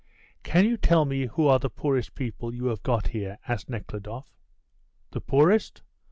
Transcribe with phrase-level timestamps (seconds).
[0.41, 4.33] "Can you tell me who are the poorest people you have got here?" asked Nekhludoff.
[5.11, 5.83] "The poorest?